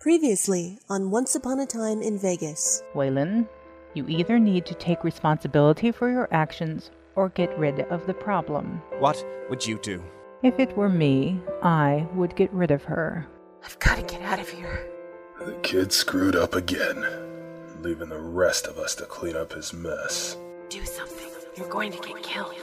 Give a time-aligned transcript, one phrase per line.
[0.00, 2.84] Previously on Once Upon a Time in Vegas.
[2.94, 3.48] Waylon,
[3.94, 8.80] you either need to take responsibility for your actions or get rid of the problem.
[9.00, 10.00] What would you do?
[10.44, 13.26] If it were me, I would get rid of her.
[13.64, 14.88] I've got to get out of here.
[15.44, 17.04] The kid screwed up again,
[17.82, 20.36] leaving the rest of us to clean up his mess.
[20.68, 21.26] Do something.
[21.56, 22.54] You're going to get killed.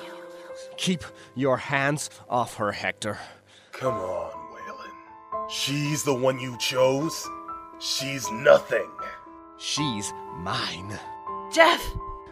[0.77, 1.03] Keep
[1.35, 3.19] your hands off her, Hector.
[3.73, 4.44] Come on, Waylon.
[5.47, 7.27] She's the one you chose?
[7.79, 8.89] She's nothing.
[9.57, 10.97] She's mine.
[11.51, 11.81] Jeff!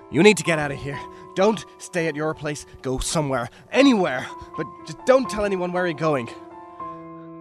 [0.10, 1.00] You need to get out of here.
[1.36, 2.66] Don't stay at your place.
[2.82, 4.26] Go somewhere, anywhere.
[4.58, 6.30] But just don't tell anyone where you're going.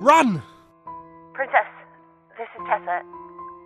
[0.00, 0.42] Run!
[1.33, 1.66] Princess,
[2.39, 3.02] this is Tessa.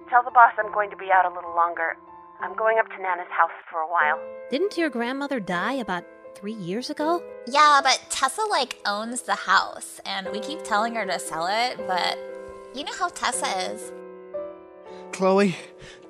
[0.09, 1.97] Tell the boss I'm going to be out a little longer.
[2.41, 4.19] I'm going up to Nana's house for a while.
[4.51, 6.05] Didn't your grandmother die about
[6.37, 7.23] three years ago?
[7.47, 11.79] Yeah, but Tessa like owns the house, and we keep telling her to sell it,
[11.87, 12.19] but
[12.75, 13.93] you know how Tessa is.
[15.13, 15.57] Chloe,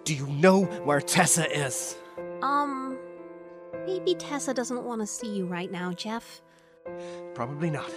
[0.04, 1.96] do you know where Tessa is?
[2.42, 2.98] Um,
[3.86, 6.42] maybe Tessa doesn't want to see you right now, Jeff.
[7.34, 7.90] Probably not.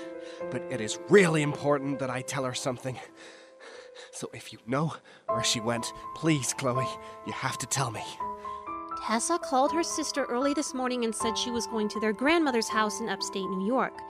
[0.52, 3.00] But it is really important that I tell her something.
[4.11, 4.94] So if you know
[5.27, 6.88] where she went, please, Chloe,
[7.25, 8.03] you have to tell me.
[9.05, 12.67] Tessa called her sister early this morning and said she was going to their grandmother's
[12.67, 14.02] house in upstate New York.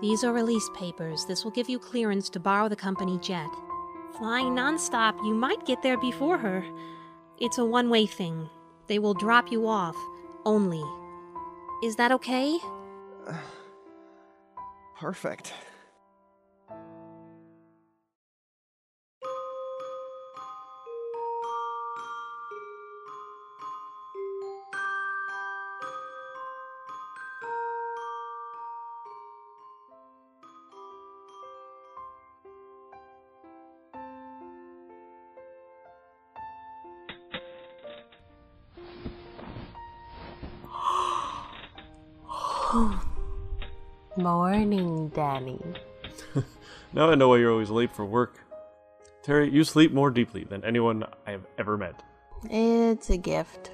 [0.00, 1.24] These are release papers.
[1.26, 3.50] This will give you clearance to borrow the company jet.
[4.16, 6.64] Flying nonstop, you might get there before her.
[7.38, 8.48] It's a one way thing.
[8.86, 9.96] They will drop you off,
[10.44, 10.82] only.
[11.84, 12.58] Is that okay?
[14.98, 15.52] Perfect.
[44.22, 45.60] Morning, Danny.
[46.92, 48.40] Now I know why you're always late for work.
[49.24, 52.02] Teri, you sleep more deeply than anyone I have ever met.
[52.50, 53.70] It's a gift.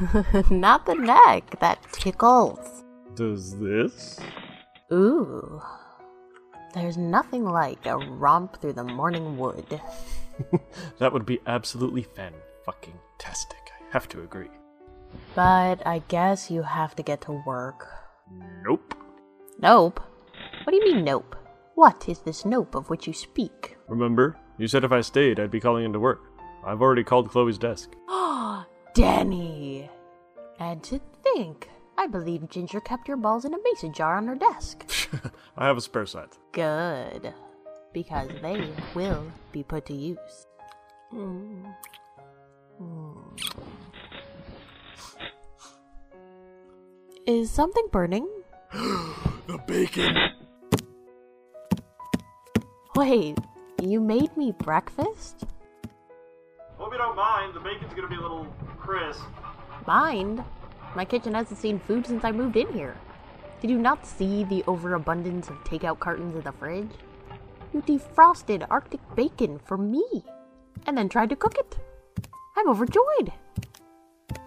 [0.50, 2.82] Not the neck, that tickles.
[3.14, 4.18] Does this?
[4.92, 5.62] Ooh.
[6.74, 9.80] There's nothing like a romp through the morning wood.
[10.98, 12.32] that would be absolutely fan
[12.64, 13.58] fucking tastic.
[13.80, 14.50] I have to agree.
[15.36, 17.86] But I guess you have to get to work.
[18.64, 18.94] Nope.
[19.62, 20.00] Nope.
[20.64, 21.36] What do you mean, nope?
[21.76, 23.76] What is this nope of which you speak?
[23.86, 26.20] Remember, you said if I stayed, I'd be calling into work.
[26.66, 27.92] I've already called Chloe's desk.
[28.08, 29.88] Ah, Danny!
[30.58, 34.34] And to think, I believe Ginger kept your balls in a mason jar on her
[34.34, 34.84] desk.
[35.56, 36.36] I have a spare set.
[36.50, 37.32] Good.
[37.92, 40.46] Because they will be put to use.
[41.14, 41.72] Mm.
[42.80, 43.40] Mm.
[47.26, 48.28] Is something burning?
[49.52, 50.16] the bacon!
[52.96, 53.36] Wait,
[53.82, 55.44] you made me breakfast?
[56.78, 57.54] Hope you don't mind.
[57.54, 58.46] The bacon's gonna be a little
[58.78, 59.20] crisp.
[59.86, 60.42] Mind?
[60.96, 62.96] My kitchen hasn't seen food since I moved in here.
[63.60, 66.90] Did you not see the overabundance of takeout cartons in the fridge?
[67.74, 70.24] You defrosted Arctic bacon for me,
[70.86, 71.78] and then tried to cook it.
[72.56, 73.32] I'm overjoyed.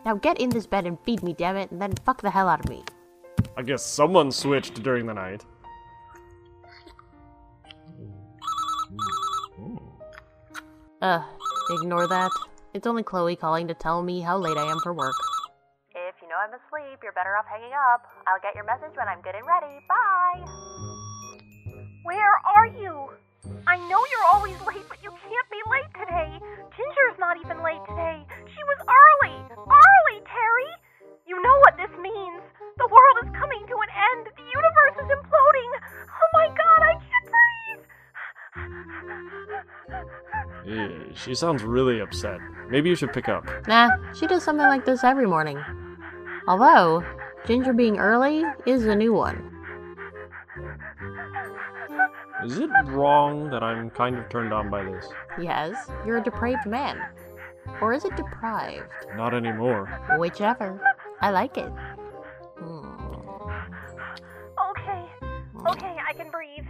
[0.03, 2.49] Now get in this bed and feed me, damn it, and then fuck the hell
[2.49, 2.83] out of me.
[3.57, 5.45] I guess someone switched during the night.
[11.01, 11.23] Ugh,
[11.69, 12.31] ignore that.
[12.73, 15.16] It's only Chloe calling to tell me how late I am for work.
[15.91, 18.03] If you know I'm asleep, you're better off hanging up.
[18.27, 19.79] I'll get your message when I'm good and ready.
[19.87, 20.43] Bye!
[22.03, 23.09] Where are you?
[23.67, 26.39] I know you're always late, but you can't be late today.
[26.75, 27.85] Ginger's not even late
[41.25, 42.40] she sounds really upset.
[42.70, 43.46] Maybe you should pick up.
[43.67, 45.59] Nah, she does something like this every morning.
[46.47, 47.03] Although,
[47.47, 49.52] Ginger being early is a new one.
[52.44, 55.08] Is it wrong that I'm kind of turned on by this?
[55.41, 57.02] Yes, you're a depraved man.
[57.82, 58.91] Or is it deprived?
[59.16, 59.90] Not anymore.
[60.20, 60.79] Whichever.
[61.22, 61.72] I like it.
[62.59, 62.85] Hmm.
[64.70, 65.05] Okay,
[65.67, 66.66] okay, I can breathe.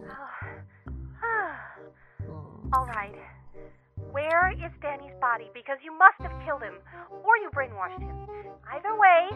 [2.72, 3.14] All right.
[4.16, 5.50] Where is Danny's body?
[5.52, 6.72] Because you must have killed him,
[7.22, 8.16] or you brainwashed him.
[8.72, 9.28] Either way,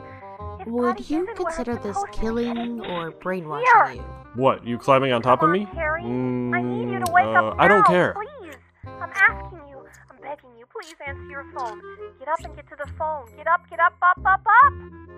[0.57, 2.27] his body Would you isn't consider it's this supposed to be.
[2.27, 3.93] killing or brainwashing Here.
[3.97, 4.41] you?
[4.41, 5.67] What, you climbing on top of me?
[5.67, 6.03] on, Teri.
[6.03, 8.15] Mm, I need you to wake uh, up I don't care.
[8.15, 8.55] Please.
[8.87, 9.85] I'm asking you.
[10.11, 10.65] I'm begging you.
[10.73, 11.83] please answer your phone?
[12.19, 13.27] Get up and get to the phone.
[13.37, 14.73] Get up, get up, up, up, up.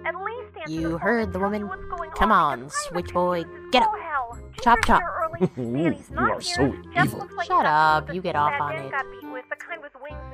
[0.05, 1.69] At least answer You the heard and the woman.
[1.69, 3.45] what's going Come on, on, switch boy.
[3.71, 3.93] Get up.
[4.03, 4.39] hell.
[4.61, 5.01] Chop, chop.
[5.01, 5.09] here
[5.57, 6.43] You are here.
[6.43, 7.29] so Jeff evil.
[7.37, 8.93] like Shut up, you get off on it.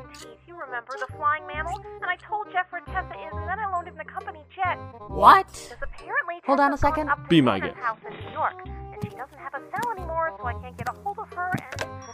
[0.09, 0.39] With wings and teeth.
[0.47, 1.79] You remember the flying mammal?
[2.01, 4.77] And I told Jeff where Tessa is, and then I loaned him the company jet.
[5.09, 5.47] What?
[5.83, 7.09] Apparently Hold on a second.
[7.11, 7.77] Up to Be my guest.
[7.77, 10.89] house in New York, and she doesn't have a cell anymore, so I can't get
[10.89, 11.53] a hold of her.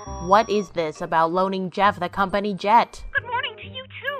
[0.06, 3.04] And What is this about loaning Jeff the company jet?
[3.12, 4.18] good morning to you too.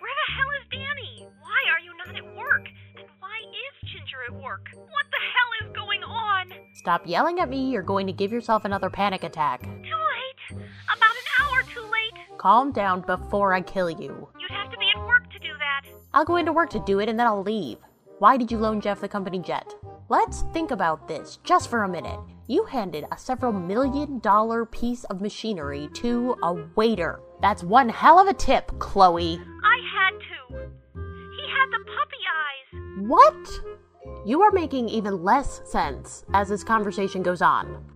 [0.00, 1.28] Where the hell is Danny?
[1.40, 2.66] Why are you not at work?
[2.98, 4.68] And why is Ginger at work?
[4.74, 6.52] What the hell is going on?
[6.74, 9.66] Stop yelling at me, you're going to give yourself another panic attack.
[12.46, 14.28] Calm down before I kill you.
[14.38, 15.82] You'd have to be at work to do that.
[16.14, 17.78] I'll go into work to do it and then I'll leave.
[18.20, 19.74] Why did you loan Jeff the company jet?
[20.08, 22.20] Let's think about this just for a minute.
[22.46, 27.18] You handed a several million dollar piece of machinery to a waiter.
[27.42, 29.40] That's one hell of a tip, Chloe.
[29.64, 30.70] I had to.
[30.94, 33.08] He had the puppy eyes.
[33.08, 34.24] What?
[34.24, 37.95] You are making even less sense as this conversation goes on.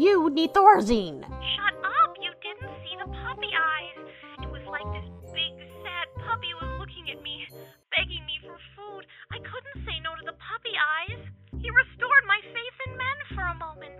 [0.00, 1.20] You need Thorazine.
[1.20, 2.16] Shut up!
[2.22, 4.08] You didn't see the puppy eyes.
[4.42, 5.52] It was like this big,
[5.84, 7.46] sad puppy was looking at me,
[7.94, 9.04] begging me for food.
[9.30, 11.20] I couldn't say no to the puppy eyes.
[11.60, 13.92] He restored my faith in men for a moment.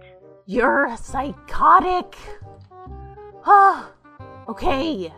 [0.46, 2.16] You're a psychotic.
[3.44, 3.92] Ah,
[4.48, 5.12] okay.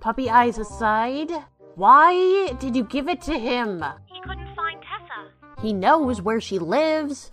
[0.00, 1.32] Puppy eyes aside,
[1.76, 3.82] why did you give it to him?
[4.04, 5.62] He couldn't find Tessa.
[5.62, 7.30] He knows where she lives.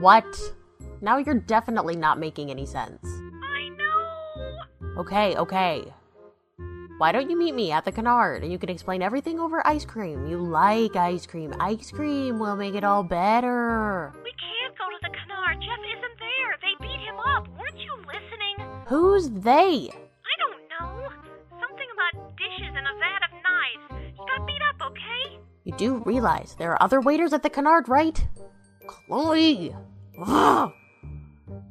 [0.00, 0.26] What?
[1.00, 3.04] Now you're definitely not making any sense.
[3.04, 5.00] I know.
[5.00, 5.92] Okay, okay.
[6.98, 9.84] Why don't you meet me at the Canard and you can explain everything over ice
[9.84, 10.26] cream?
[10.26, 11.54] You like ice cream.
[11.60, 14.12] Ice cream will make it all better.
[14.24, 15.60] We can't go to the Canard.
[15.60, 16.56] Jeff isn't there.
[16.62, 17.48] They beat him up.
[17.58, 18.66] Weren't you listening?
[18.86, 19.90] Who's they?
[19.92, 21.08] I don't know.
[21.60, 24.14] Something about dishes and a vat of knives.
[24.14, 25.38] He got beat up, okay?
[25.64, 28.26] You do realize there are other waiters at the Canard, right?
[28.86, 29.74] Chloe!
[30.24, 30.72] Ugh.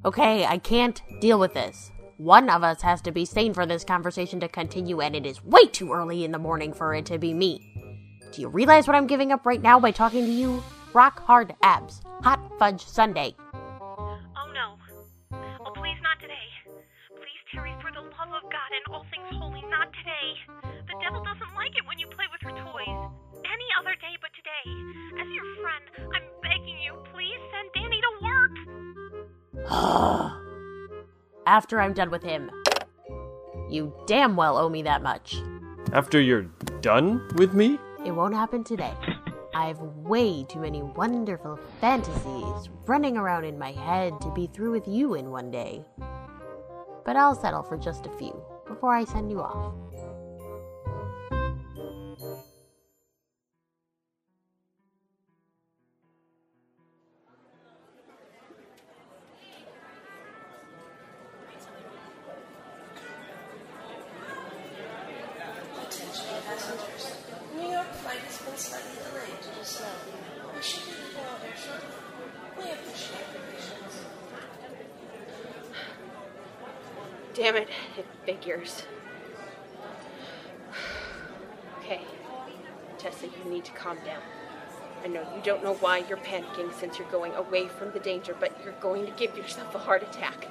[0.06, 1.92] Okay, I can't deal with this.
[2.18, 5.44] One of us has to be sane for this conversation to continue, and it is
[5.44, 7.60] way too early in the morning for it to be me.
[8.32, 10.64] Do you realize what I'm giving up right now by talking to you?
[10.94, 12.02] Rock hard abs.
[12.24, 13.34] Hot fudge sundae.
[13.52, 14.78] Oh no.
[15.34, 16.48] Oh, please not today.
[17.16, 20.28] Please, Teri, for the love of God and all things holy, not today.
[20.88, 23.00] The devil doesn't like it when you play with her toys.
[23.44, 24.66] Any other day but today.
[25.20, 26.28] As your friend, I'm
[26.86, 28.52] you, please send Danny to work.
[31.48, 32.52] After I'm done with him.
[33.70, 35.42] You damn well owe me that much.
[35.92, 36.44] After you're
[36.82, 37.80] done with me?
[38.06, 38.94] It won't happen today.
[39.56, 44.72] I have way too many wonderful fantasies running around in my head to be through
[44.72, 45.84] with you in one day.
[47.06, 48.36] But I'll settle for just a few
[48.68, 49.74] before I send you off.
[83.96, 84.22] Calm down.
[85.04, 88.36] I know you don't know why you're panicking since you're going away from the danger,
[88.40, 90.48] but you're going to give yourself a heart attack.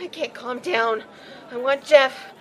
[0.00, 1.04] I can't calm down.
[1.50, 2.32] I want Jeff.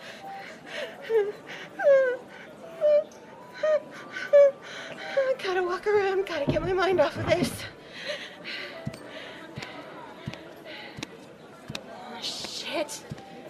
[5.18, 7.51] I gotta walk around, gotta get my mind off of this.
[11.89, 13.04] Oh, shit.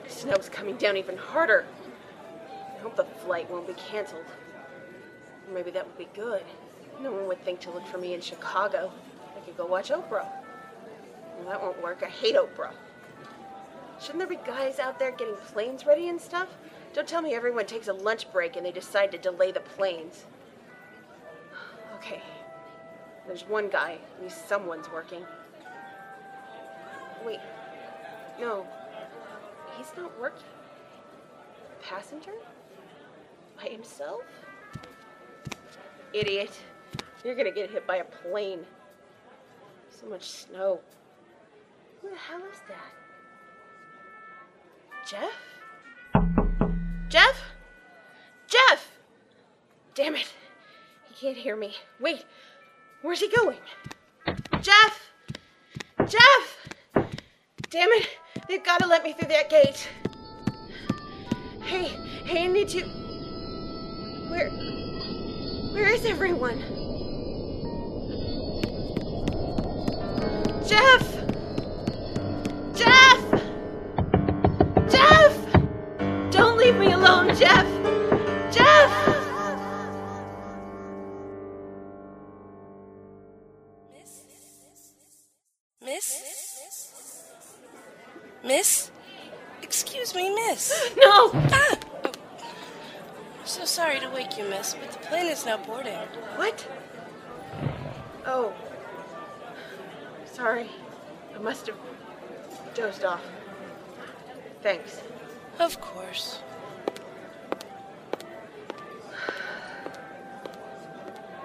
[0.08, 1.66] Snow's coming down even harder.
[2.86, 4.26] Hope the flight won't be canceled.
[5.52, 6.44] Maybe that would be good.
[7.02, 8.92] No one would think to look for me in Chicago.
[9.36, 10.28] I could go watch Oprah.
[11.40, 12.04] Well, that won't work.
[12.06, 12.74] I hate Oprah.
[14.00, 16.48] Shouldn't there be guys out there getting planes ready and stuff?
[16.94, 20.26] Don't tell me everyone takes a lunch break and they decide to delay the planes.
[21.96, 22.22] Okay.
[23.26, 23.98] There's one guy.
[24.16, 25.26] At least someone's working.
[27.26, 27.40] Wait.
[28.40, 28.68] No.
[29.76, 30.46] He's not working.
[31.82, 32.34] Passenger?
[33.58, 34.24] By himself?
[36.14, 36.52] Idiot.
[37.24, 38.66] You're gonna get hit by a plane.
[39.90, 40.80] So much snow.
[42.02, 42.94] Who the hell is that?
[45.08, 45.34] Jeff?
[47.10, 47.42] Jeff?
[48.48, 48.92] Jeff!
[49.94, 50.34] Damn it.
[51.08, 51.76] He can't hear me.
[52.00, 52.26] Wait,
[53.02, 53.58] where's he going?
[54.62, 55.12] Jeff!
[56.08, 56.68] Jeff!
[57.70, 58.10] Damn it,
[58.48, 59.88] they've got to let me through that gate.
[61.62, 61.88] Hey,
[62.26, 63.05] hey, I need to.
[64.36, 64.50] Where.
[65.72, 66.60] Where is everyone?
[70.68, 71.15] Jeff!
[95.36, 95.94] But the plane is now boarding.
[96.36, 96.68] What?
[98.26, 98.54] Oh.
[100.32, 100.70] Sorry.
[101.36, 101.78] I must have
[102.74, 103.24] dozed off.
[104.62, 105.02] Thanks.
[105.60, 106.40] Of course.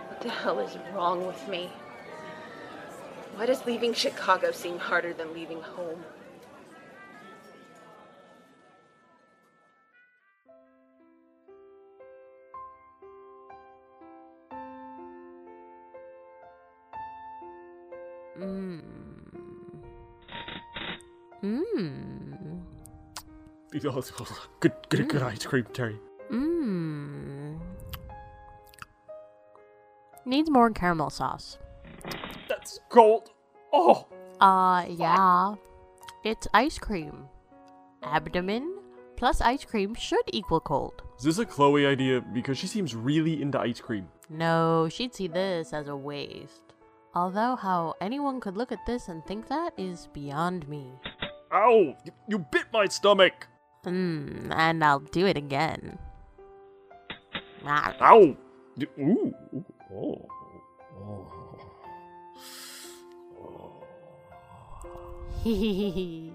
[0.09, 1.71] What the hell is wrong with me?
[3.37, 6.05] Why does leaving Chicago seem harder than leaving home?
[24.61, 25.99] Good, good, good ice cream, Teri.
[26.31, 27.59] Mmm.
[30.25, 31.59] Needs more caramel sauce.
[32.49, 33.31] That's cold.
[33.73, 34.07] Oh.
[34.41, 35.55] Uh, yeah.
[36.25, 37.29] It's ice cream.
[38.03, 38.81] Abdomen
[39.21, 41.03] plus ice cream should equal cold.
[41.19, 42.23] Is this a Chloe idea?
[42.23, 44.09] Because she seems really into ice cream.
[44.31, 46.73] No, she'd see this as a waste.
[47.15, 50.93] Although, how anyone could look at this and think that is beyond me.
[51.53, 51.95] Ow!
[52.05, 53.47] You, you bit my stomach!
[53.85, 55.99] Hmm, and I'll do it again.
[57.65, 57.95] Ah.
[58.01, 58.37] Ow!
[58.99, 59.35] Ooh.
[59.55, 60.29] ooh, Oh.
[63.39, 63.83] Oh.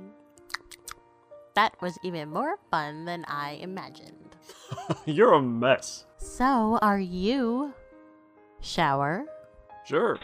[1.55, 4.35] that was even more fun than I imagined.
[5.05, 6.05] You're a mess.
[6.17, 7.73] So, are you?
[8.59, 9.25] Shower?
[9.85, 10.17] Sure.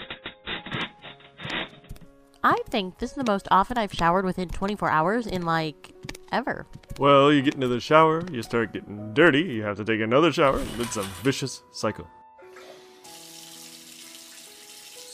[2.44, 5.94] I think this is the most often I've showered within 24 hours in like
[6.32, 6.66] ever.
[7.00, 10.32] Well, you get into the shower, you start getting dirty, you have to take another
[10.32, 10.62] shower.
[10.80, 12.08] It's a vicious cycle.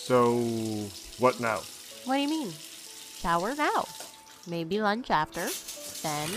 [0.07, 0.37] So,
[1.19, 1.61] what now?
[2.05, 2.51] What do you mean?
[3.19, 3.87] Shower now.
[4.47, 5.47] Maybe lunch after.
[6.03, 6.29] Then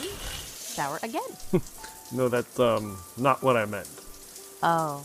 [0.74, 1.30] shower again.
[2.12, 3.86] No, that's um not what I meant.
[4.64, 5.04] oh,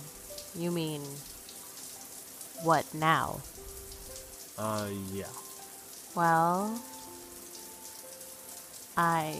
[0.58, 1.03] you mean
[2.63, 3.41] what now?
[4.58, 5.29] Uh, yeah.
[6.15, 6.82] Well,
[8.98, 9.38] I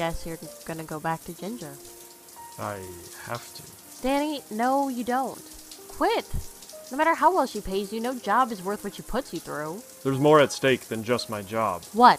[0.00, 1.74] guess you're gonna go back to Ginger.
[2.58, 2.78] I
[3.26, 3.62] have to.
[4.02, 5.38] Danny, no, you don't.
[5.88, 6.24] Quit.
[6.90, 9.40] No matter how well she pays you, no job is worth what she puts you
[9.40, 9.82] through.
[10.02, 11.84] There's more at stake than just my job.
[11.92, 12.18] What?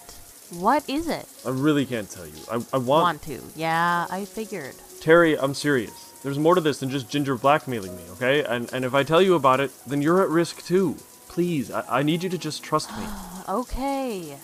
[0.52, 1.26] What is it?
[1.44, 2.38] I really can't tell you.
[2.52, 2.88] I, I want.
[2.88, 3.42] Want to?
[3.56, 4.76] Yeah, I figured.
[5.00, 6.14] Teri, I'm serious.
[6.22, 8.44] There's more to this than just Ginger blackmailing me, okay?
[8.44, 10.98] And and if I tell you about it, then you're at risk too.
[11.30, 13.06] Please, I, I need you to just trust me.
[13.50, 14.38] Okay.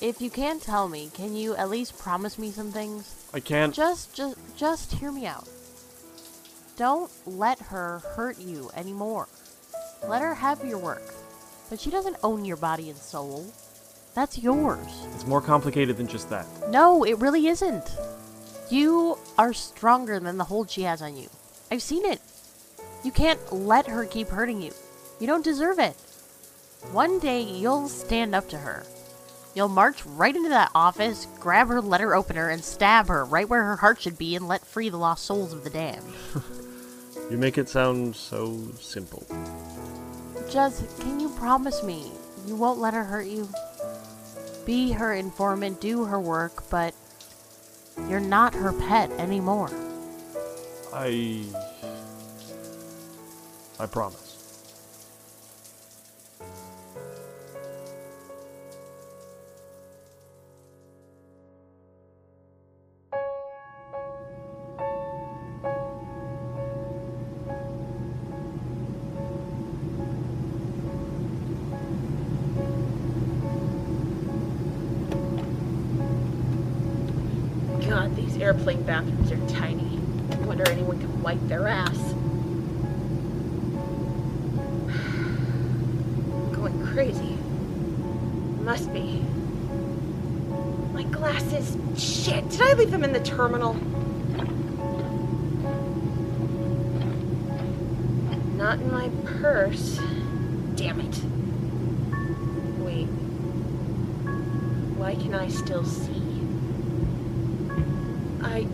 [0.00, 3.28] If you can't tell me, can you at least promise me some things?
[3.32, 3.74] I can't.
[3.74, 5.48] Just, just, just hear me out.
[6.76, 9.26] Don't let her hurt you anymore.
[10.06, 11.14] Let her have your work.
[11.70, 13.46] But she doesn't own your body and soul.
[14.14, 15.06] That's yours.
[15.14, 16.46] It's more complicated than just that.
[16.70, 17.90] No, it really isn't.
[18.68, 21.28] You are stronger than the hold she has on you.
[21.70, 22.20] I've seen it.
[23.02, 24.72] You can't let her keep hurting you.
[25.20, 25.96] You don't deserve it.
[26.92, 28.84] One day you'll stand up to her.
[29.56, 33.64] You'll march right into that office, grab her letter opener, and stab her right where
[33.64, 36.12] her heart should be and let free the lost souls of the damned.
[37.28, 39.26] You make it sound so simple.
[40.48, 42.12] Just, can you promise me
[42.46, 43.48] you won't let her hurt you?
[44.64, 46.94] Be her informant, do her work, but
[48.08, 49.70] you're not her pet anymore.
[50.94, 51.46] I.
[53.80, 54.25] I promise.
[86.96, 87.36] Crazy.
[88.62, 89.22] Must be.
[90.94, 91.76] My glasses.
[91.94, 93.74] Shit, did I leave them in the terminal?
[98.56, 100.00] not in my purse.
[100.76, 101.20] Damn it.
[102.78, 103.08] Wait.
[104.96, 106.40] Why can I still see?
[108.42, 108.66] I.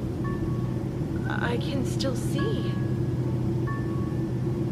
[1.29, 2.73] I can still see.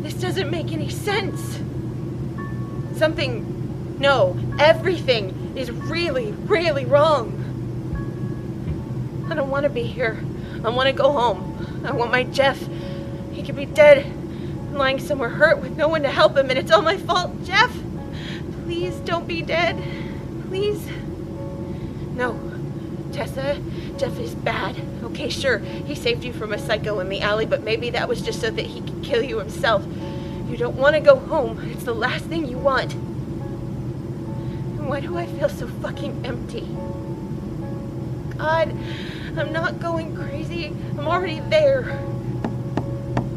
[0.05, 1.61] This doesn't make any sense.
[3.01, 3.97] Something.
[3.99, 7.33] No, everything is really, really wrong.
[9.31, 10.23] I don't want to be here.
[10.63, 11.83] I want to go home.
[11.83, 12.63] I want my Jeff.
[13.33, 14.05] He could be dead,
[14.75, 17.43] lying somewhere hurt with no one to help him, and it's all my fault.
[17.43, 17.75] Jeff,
[18.65, 19.83] please don't be dead.
[20.49, 20.87] Please.
[22.13, 22.39] No,
[23.13, 23.63] Tessa,
[23.97, 24.77] Jeff is bad.
[25.05, 28.21] Okay, sure, he saved you from a psycho in the alley, but maybe that was
[28.21, 29.83] just so that he could kill you himself.
[30.51, 31.61] You don't want to go home.
[31.71, 32.95] It's the last thing you want.
[32.95, 36.67] And why do I feel so fucking empty?
[38.37, 38.75] God,
[39.37, 40.75] I'm not going crazy.
[40.99, 41.83] I'm already there.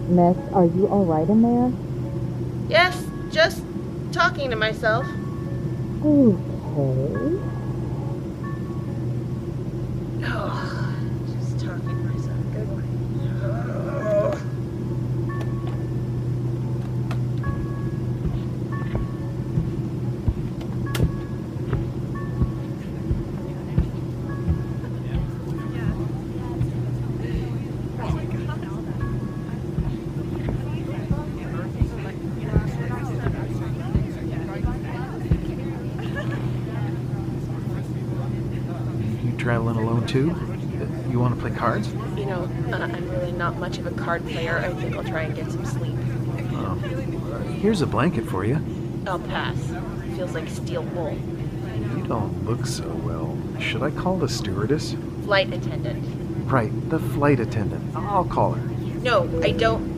[0.07, 1.71] Miss, are you alright in there?
[2.67, 3.63] Yes, just
[4.11, 5.05] talking to myself.
[6.03, 7.52] Okay.
[40.07, 40.35] Too?
[41.09, 41.89] You want to play cards?
[42.17, 44.57] You know, uh, I'm really not much of a card player.
[44.57, 45.95] I think I'll try and get some sleep.
[46.53, 46.75] Oh.
[47.61, 48.59] Here's a blanket for you.
[49.05, 49.57] I'll pass.
[50.15, 51.13] Feels like steel wool.
[51.13, 53.37] You don't look so well.
[53.59, 54.95] Should I call the stewardess?
[55.23, 56.03] Flight attendant.
[56.51, 57.95] Right, the flight attendant.
[57.95, 58.67] I'll call her.
[59.01, 59.93] No, I don't.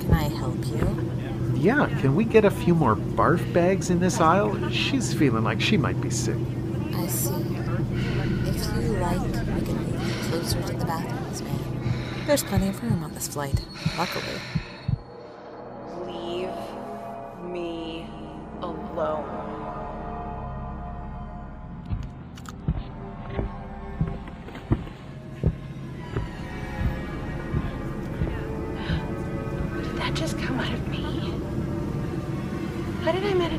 [0.00, 1.53] Can I help you?
[1.64, 4.68] Yeah, can we get a few more barf bags in this aisle?
[4.68, 6.36] She's feeling like she might be sick.
[6.92, 7.30] I see.
[7.30, 11.92] If you like, we can move closer to the bathrooms, ma'am.
[12.26, 13.64] There's plenty of room on this flight,
[13.96, 14.42] luckily.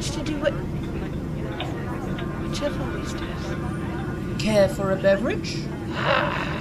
[0.06, 0.54] How did I manage to do what
[2.42, 4.42] what Jeff always does?
[4.42, 5.58] Care for a beverage?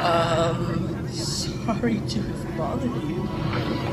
[0.00, 3.89] Um, sorry to have bothered you.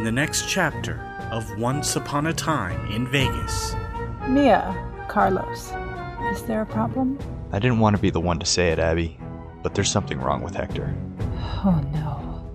[0.00, 0.98] In the next chapter
[1.30, 3.76] of Once Upon a Time in Vegas.
[4.28, 4.74] Mia,
[5.08, 5.74] Carlos,
[6.32, 7.18] is there a problem?
[7.52, 9.18] I didn't want to be the one to say it, Abby,
[9.62, 10.96] but there's something wrong with Hector.
[11.38, 12.50] Oh no.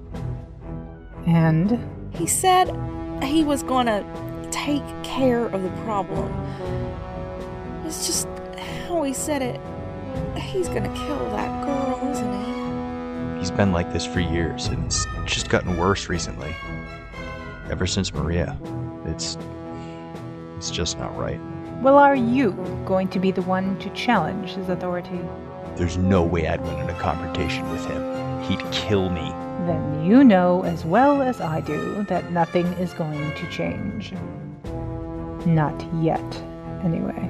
[1.27, 1.79] And?
[2.15, 2.75] He said
[3.23, 4.03] he was gonna
[4.49, 6.33] take care of the problem.
[7.85, 8.27] It's just
[8.87, 9.61] how he said it.
[10.35, 13.39] He's gonna kill that girl, isn't he?
[13.39, 16.55] He's been like this for years, and it's just gotten worse recently.
[17.69, 18.57] Ever since Maria.
[19.05, 19.37] It's.
[20.57, 21.39] It's just not right.
[21.81, 22.51] Well, are you
[22.85, 25.19] going to be the one to challenge his authority?
[25.75, 28.41] There's no way I'd win in a confrontation with him.
[28.43, 29.29] He'd kill me.
[29.67, 34.13] Then you know as well as I do that nothing is going to change.
[35.45, 36.43] Not yet,
[36.83, 37.29] anyway.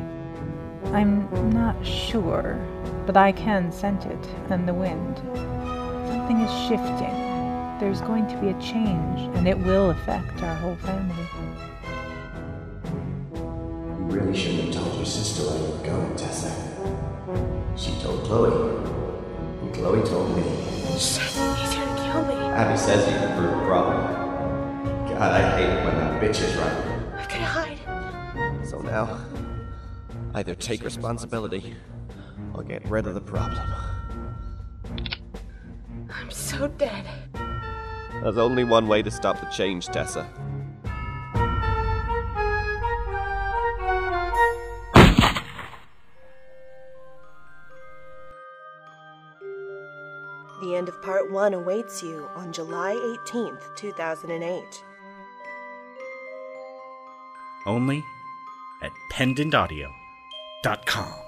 [0.93, 2.59] I'm not sure,
[3.05, 5.17] but I can scent it and the wind.
[6.07, 7.24] Something is shifting.
[7.77, 11.27] There's going to be a change, and it will affect our whole family.
[13.33, 16.51] You really shouldn't have told your sister where you were going, Tessa.
[17.75, 18.77] She told Chloe.
[19.61, 20.43] And Chloe told me.
[20.97, 22.35] Shit, he's gonna kill me.
[22.45, 23.97] Abby says you can prove a problem.
[25.09, 26.77] God, I hate it when that bitch is right.
[27.17, 28.65] I gotta hide.
[28.65, 29.19] So now,
[30.33, 31.75] either take responsibility
[32.53, 33.67] or get rid of the problem.
[36.09, 37.05] I'm so dead.
[38.23, 40.27] There's only one way to stop the change, Tessa.
[50.61, 54.83] The end of part one awaits you on July 18th, 2008.
[57.67, 58.03] Only
[58.81, 61.24] at pendantaudio.com.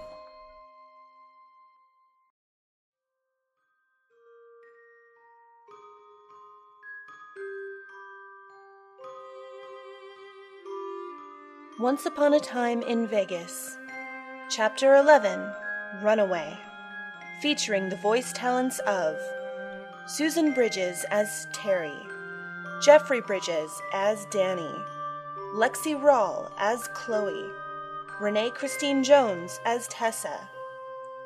[11.87, 13.77] Once Upon a Time in Vegas.
[14.49, 15.39] Chapter 11
[16.01, 16.59] Runaway.
[17.41, 19.15] Featuring the voice talents of
[20.05, 21.95] Susan Bridges as Teri,
[22.83, 24.75] Jeffrey Bridges as Danny,
[25.55, 27.49] Lexi Rawl as Chloe,
[28.19, 30.49] Renee Christine Jones as Tessa,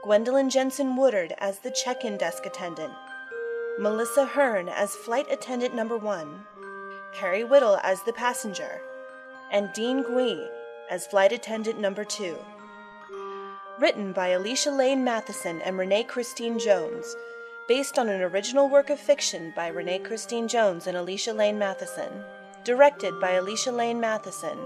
[0.04, 2.94] Gwendolyn Jensen Woodard as the check in desk attendant,
[3.80, 6.46] Melissa Hearn as flight attendant number one,
[7.16, 8.84] Carrie Whittle as the passenger,
[9.52, 10.48] and Dean Gui
[10.90, 12.38] as flight attendant number two.
[13.80, 17.16] Written by Alicia Lane Matheson and Renee Christine Jones,
[17.68, 22.12] based on an original work of fiction by Renee Christine Jones and Alicia Lane Matheson.
[22.64, 24.58] Directed by Alicia Lane Matheson.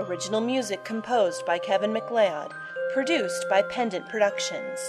[0.00, 2.52] Original music composed by Kevin MacLeod.
[2.92, 4.80] Produced by Pendant Productions.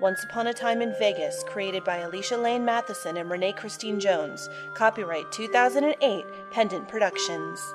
[0.00, 4.50] Once Upon a Time in Vegas, created by Alicia Lane Matheson and Renee Christine Jones.
[4.74, 7.74] Copyright 2008, Pendant Productions.